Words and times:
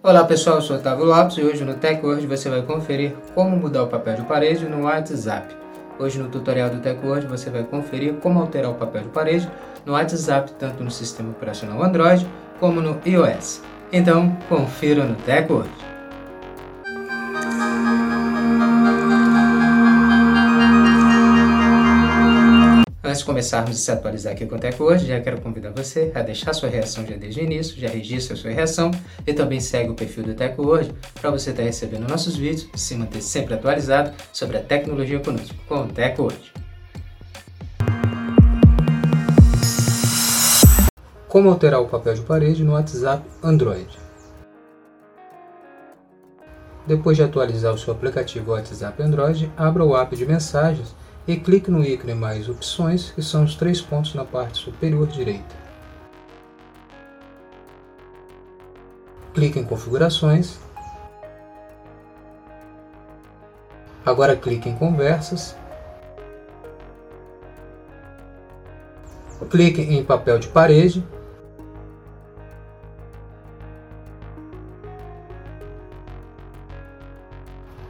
Olá 0.00 0.22
pessoal, 0.22 0.56
eu 0.56 0.62
sou 0.62 0.76
Otávio 0.76 1.04
Lopes 1.04 1.36
e 1.38 1.42
hoje 1.42 1.64
no 1.64 1.74
TechWord 1.74 2.24
você 2.24 2.48
vai 2.48 2.62
conferir 2.62 3.16
como 3.34 3.56
mudar 3.56 3.82
o 3.82 3.88
papel 3.88 4.14
de 4.14 4.22
parede 4.22 4.64
no 4.64 4.84
WhatsApp. 4.84 5.52
Hoje 5.98 6.20
no 6.20 6.28
tutorial 6.28 6.70
do 6.70 6.78
TechWord 6.78 7.26
você 7.26 7.50
vai 7.50 7.64
conferir 7.64 8.14
como 8.14 8.38
alterar 8.38 8.70
o 8.70 8.74
papel 8.74 9.02
de 9.02 9.08
parede 9.08 9.50
no 9.84 9.94
WhatsApp 9.94 10.52
tanto 10.52 10.84
no 10.84 10.90
sistema 10.90 11.30
operacional 11.30 11.82
Android 11.82 12.24
como 12.60 12.80
no 12.80 13.00
iOS. 13.04 13.60
Então, 13.92 14.36
confira 14.48 15.04
no 15.04 15.16
TechWord. 15.16 15.68
Antes 23.18 23.24
de 23.24 23.32
começarmos 23.32 23.70
a 23.70 23.74
se 23.80 23.90
atualizar 23.90 24.32
aqui 24.32 24.46
com 24.46 24.54
o 24.54 24.58
Tech 24.60 24.80
hoje, 24.80 25.06
já 25.06 25.20
quero 25.20 25.40
convidar 25.40 25.72
você 25.72 26.12
a 26.14 26.22
deixar 26.22 26.52
sua 26.52 26.68
reação 26.68 27.04
já 27.04 27.16
desde 27.16 27.40
o 27.40 27.42
início, 27.42 27.76
já 27.76 27.88
registra 27.88 28.36
sua 28.36 28.52
reação 28.52 28.92
e 29.26 29.34
também 29.34 29.58
segue 29.58 29.90
o 29.90 29.94
perfil 29.94 30.22
do 30.22 30.34
Tech 30.34 30.54
hoje 30.56 30.94
para 31.20 31.28
você 31.28 31.50
estar 31.50 31.64
recebendo 31.64 32.08
nossos 32.08 32.36
vídeos 32.36 32.68
e 32.72 32.78
se 32.78 32.94
manter 32.94 33.20
sempre 33.20 33.54
atualizado 33.54 34.12
sobre 34.32 34.56
a 34.56 34.62
tecnologia 34.62 35.18
conosco, 35.18 35.56
com 35.66 35.80
o 35.80 35.88
Tech 35.88 36.20
hoje. 36.20 36.52
Como 41.26 41.50
alterar 41.50 41.80
o 41.80 41.88
papel 41.88 42.14
de 42.14 42.20
parede 42.20 42.62
no 42.62 42.74
WhatsApp 42.74 43.28
Android? 43.42 43.98
Depois 46.86 47.16
de 47.16 47.24
atualizar 47.24 47.74
o 47.74 47.78
seu 47.78 47.92
aplicativo 47.92 48.52
WhatsApp 48.52 49.02
Android, 49.02 49.50
abra 49.56 49.84
o 49.84 49.96
app 49.96 50.14
de 50.14 50.24
mensagens 50.24 50.94
e 51.28 51.36
clique 51.36 51.70
no 51.70 51.84
ícone 51.84 52.14
mais 52.14 52.48
opções, 52.48 53.10
que 53.10 53.20
são 53.22 53.44
os 53.44 53.54
três 53.54 53.82
pontos 53.82 54.14
na 54.14 54.24
parte 54.24 54.56
superior 54.56 55.06
direita. 55.06 55.54
Clique 59.34 59.58
em 59.58 59.64
configurações. 59.64 60.58
Agora 64.06 64.34
clique 64.34 64.70
em 64.70 64.74
conversas. 64.74 65.54
Clique 69.50 69.82
em 69.82 70.02
papel 70.02 70.38
de 70.38 70.48
parede. 70.48 71.06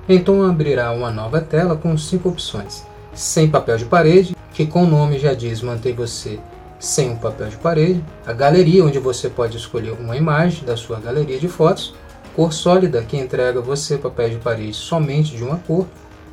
Então 0.08 0.42
abrirá 0.42 0.90
uma 0.90 1.12
nova 1.12 1.40
tela 1.40 1.76
com 1.76 1.96
cinco 1.96 2.30
opções 2.30 2.84
sem 3.18 3.50
papel 3.50 3.76
de 3.76 3.84
parede, 3.84 4.36
que 4.54 4.64
com 4.64 4.84
o 4.84 4.86
nome 4.86 5.18
já 5.18 5.34
diz 5.34 5.60
mantém 5.60 5.92
você 5.92 6.38
sem 6.78 7.10
um 7.10 7.16
papel 7.16 7.48
de 7.48 7.56
parede, 7.56 8.04
a 8.24 8.32
galeria 8.32 8.84
onde 8.84 9.00
você 9.00 9.28
pode 9.28 9.56
escolher 9.56 9.90
uma 9.90 10.16
imagem 10.16 10.64
da 10.64 10.76
sua 10.76 11.00
galeria 11.00 11.36
de 11.36 11.48
fotos, 11.48 11.96
cor 12.36 12.52
sólida 12.52 13.02
que 13.02 13.16
entrega 13.16 13.60
você 13.60 13.98
papel 13.98 14.30
de 14.30 14.36
parede 14.36 14.72
somente 14.72 15.36
de 15.36 15.42
uma 15.42 15.56
cor, 15.56 15.84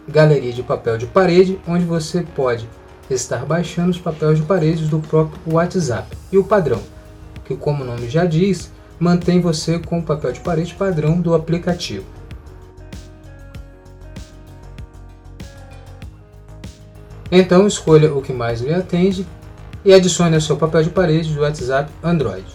galeria 0.07 0.53
de 0.53 0.61
papel 0.61 0.99
de 0.99 1.07
parede 1.07 1.59
onde 1.67 1.83
você 1.85 2.21
pode 2.35 2.69
estar 3.09 3.43
baixando 3.45 3.89
os 3.89 3.97
papéis 3.97 4.37
de 4.37 4.45
parede 4.45 4.85
do 4.85 4.99
próprio 4.99 5.55
WhatsApp 5.55 6.15
e 6.31 6.37
o 6.37 6.43
padrão, 6.43 6.81
que 7.45 7.55
como 7.55 7.83
o 7.83 7.87
nome 7.87 8.07
já 8.07 8.25
diz, 8.25 8.71
mantém 8.99 9.41
você 9.41 9.79
com 9.79 9.97
o 9.97 10.03
papel 10.03 10.31
de 10.31 10.39
parede 10.39 10.75
padrão 10.75 11.19
do 11.19 11.33
aplicativo. 11.33 12.05
Então 17.37 17.67
escolha 17.67 18.13
o 18.13 18.21
que 18.21 18.31
mais 18.31 18.61
lhe 18.61 18.73
atende 18.73 19.27
e 19.83 19.93
adicione 19.93 20.35
ao 20.35 20.41
seu 20.41 20.55
papel 20.55 20.83
de 20.83 20.89
parede 20.89 21.33
do 21.33 21.41
WhatsApp 21.41 21.91
Android. 22.01 22.45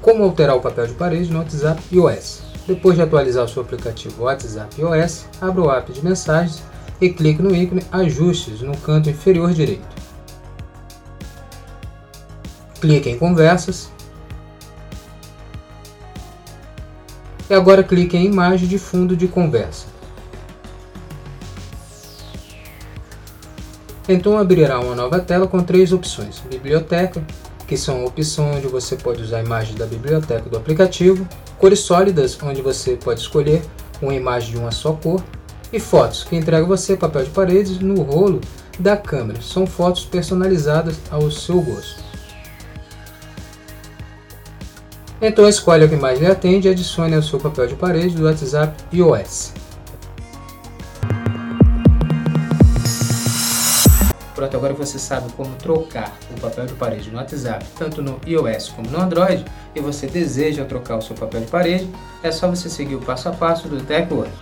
Como 0.00 0.24
alterar 0.24 0.56
o 0.56 0.62
papel 0.62 0.86
de 0.86 0.94
parede 0.94 1.30
no 1.30 1.40
WhatsApp 1.40 1.82
iOS? 1.92 2.40
Depois 2.66 2.96
de 2.96 3.02
atualizar 3.02 3.44
o 3.44 3.48
seu 3.48 3.60
aplicativo 3.60 4.24
WhatsApp 4.24 4.80
iOS, 4.80 5.26
abra 5.42 5.62
o 5.62 5.70
app 5.70 5.92
de 5.92 6.02
mensagens 6.02 6.62
e 6.98 7.10
clique 7.10 7.42
no 7.42 7.54
ícone 7.54 7.82
Ajustes 7.92 8.62
no 8.62 8.74
canto 8.78 9.10
inferior 9.10 9.52
direito. 9.52 9.94
Clique 12.80 13.10
em 13.10 13.18
Conversas 13.18 13.90
e 17.50 17.52
agora 17.52 17.84
clique 17.84 18.16
em 18.16 18.24
Imagem 18.24 18.66
de 18.66 18.78
fundo 18.78 19.14
de 19.14 19.28
conversa. 19.28 19.92
Então 24.08 24.36
abrirá 24.36 24.78
uma 24.80 24.94
nova 24.94 25.18
tela 25.18 25.46
com 25.46 25.62
três 25.62 25.92
opções: 25.92 26.42
Biblioteca, 26.50 27.22
que 27.66 27.76
são 27.76 28.02
a 28.02 28.04
opção 28.04 28.52
onde 28.52 28.66
você 28.66 28.96
pode 28.96 29.22
usar 29.22 29.38
a 29.38 29.42
imagem 29.42 29.74
da 29.76 29.86
biblioteca 29.86 30.48
do 30.48 30.56
aplicativo, 30.56 31.26
cores 31.58 31.80
sólidas, 31.80 32.38
onde 32.42 32.60
você 32.60 32.96
pode 32.96 33.20
escolher 33.20 33.62
uma 34.02 34.14
imagem 34.14 34.52
de 34.52 34.58
uma 34.58 34.70
só 34.70 34.92
cor, 34.92 35.22
e 35.72 35.80
fotos, 35.80 36.24
que 36.24 36.36
entrega 36.36 36.66
você 36.66 36.96
papel 36.96 37.24
de 37.24 37.30
paredes 37.30 37.78
no 37.78 38.02
rolo 38.02 38.40
da 38.78 38.96
câmera. 38.96 39.40
São 39.40 39.66
fotos 39.66 40.04
personalizadas 40.04 40.96
ao 41.10 41.30
seu 41.30 41.60
gosto. 41.60 42.02
Então 45.22 45.48
escolha 45.48 45.86
o 45.86 45.88
que 45.88 45.96
mais 45.96 46.20
lhe 46.20 46.26
atende 46.26 46.68
e 46.68 46.70
adicione 46.70 47.14
ao 47.14 47.22
seu 47.22 47.40
papel 47.40 47.66
de 47.66 47.74
parede 47.74 48.14
do 48.14 48.24
WhatsApp 48.24 48.74
iOS. 48.92 49.63
Pronto, 54.34 54.56
agora 54.56 54.74
você 54.74 54.98
sabe 54.98 55.32
como 55.34 55.54
trocar 55.54 56.18
o 56.36 56.40
papel 56.40 56.66
de 56.66 56.72
parede 56.74 57.08
no 57.08 57.18
WhatsApp, 57.18 57.64
tanto 57.78 58.02
no 58.02 58.20
iOS 58.26 58.70
como 58.70 58.90
no 58.90 59.00
Android, 59.00 59.44
e 59.74 59.80
você 59.80 60.08
deseja 60.08 60.64
trocar 60.64 60.96
o 60.96 61.02
seu 61.02 61.14
papel 61.14 61.42
de 61.42 61.46
parede, 61.46 61.88
é 62.22 62.32
só 62.32 62.48
você 62.48 62.68
seguir 62.68 62.96
o 62.96 63.00
passo 63.00 63.28
a 63.28 63.32
passo 63.32 63.68
do 63.68 63.80
TechWord. 63.80 64.32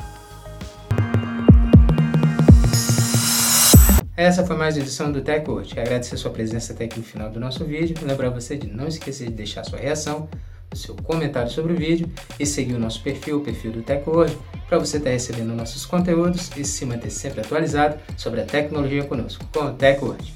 Essa 4.16 4.46
foi 4.46 4.56
mais 4.56 4.76
uma 4.76 4.82
edição 4.82 5.12
do 5.12 5.20
TechWord. 5.20 5.78
Agradecer 5.78 6.16
sua 6.16 6.30
presença 6.30 6.72
até 6.72 6.84
aqui 6.84 6.98
no 6.98 7.04
final 7.04 7.28
do 7.28 7.40
nosso 7.40 7.64
vídeo. 7.64 7.96
Lembrar 8.02 8.30
você 8.30 8.56
de 8.56 8.68
não 8.68 8.86
esquecer 8.86 9.28
de 9.28 9.34
deixar 9.34 9.64
sua 9.64 9.78
reação, 9.78 10.28
seu 10.74 10.94
comentário 10.96 11.50
sobre 11.50 11.72
o 11.72 11.76
vídeo 11.76 12.08
e 12.38 12.46
seguir 12.46 12.74
o 12.74 12.78
nosso 12.78 13.02
perfil, 13.02 13.38
o 13.38 13.40
perfil 13.40 13.72
do 13.72 13.82
TechWord, 13.82 14.36
para 14.68 14.78
você 14.78 14.96
estar 14.96 15.10
tá 15.10 15.14
recebendo 15.14 15.54
nossos 15.54 15.84
conteúdos 15.84 16.50
e 16.56 16.64
se 16.64 16.84
manter 16.86 17.10
sempre 17.10 17.40
atualizado 17.40 17.98
sobre 18.16 18.40
a 18.40 18.44
tecnologia 18.44 19.04
conosco, 19.04 19.44
com 19.52 19.66
o 19.66 19.72
TechWord. 19.72 20.32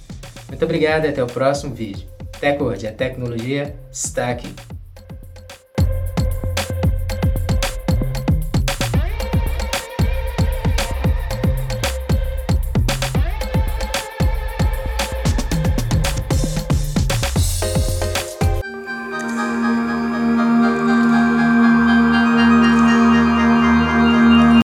Muito 0.48 0.64
obrigado 0.64 1.06
e 1.06 1.08
até 1.08 1.22
o 1.22 1.26
próximo 1.26 1.75
vídeo. 1.75 2.06
TechWord, 2.41 2.86
a 2.86 2.92
tecnologia 2.92 3.75
está 3.91 4.30
aqui. 4.30 4.75